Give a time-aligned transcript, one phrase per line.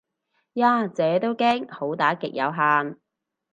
[0.53, 2.97] 呀姐都驚好打極有限